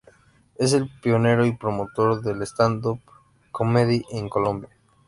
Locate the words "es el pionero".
0.57-1.45